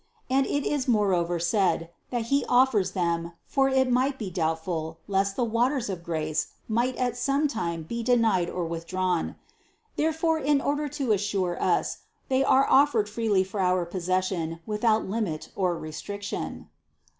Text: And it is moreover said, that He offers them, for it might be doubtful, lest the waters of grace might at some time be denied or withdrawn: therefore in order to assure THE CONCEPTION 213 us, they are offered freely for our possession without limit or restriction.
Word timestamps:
And 0.31 0.47
it 0.47 0.65
is 0.65 0.87
moreover 0.87 1.37
said, 1.37 1.91
that 2.09 2.23
He 2.33 2.43
offers 2.49 2.93
them, 2.93 3.33
for 3.45 3.69
it 3.69 3.87
might 3.91 4.17
be 4.17 4.31
doubtful, 4.31 4.97
lest 5.07 5.35
the 5.35 5.43
waters 5.43 5.91
of 5.91 6.01
grace 6.03 6.53
might 6.67 6.95
at 6.95 7.15
some 7.15 7.47
time 7.47 7.83
be 7.83 8.01
denied 8.01 8.49
or 8.49 8.65
withdrawn: 8.65 9.35
therefore 9.97 10.39
in 10.39 10.59
order 10.59 10.89
to 10.89 11.11
assure 11.11 11.51
THE 11.53 11.59
CONCEPTION 11.59 11.69
213 11.71 11.79
us, 11.79 11.97
they 12.29 12.43
are 12.43 12.67
offered 12.67 13.09
freely 13.09 13.43
for 13.43 13.59
our 13.59 13.85
possession 13.85 14.59
without 14.65 15.07
limit 15.07 15.49
or 15.55 15.77
restriction. 15.77 16.69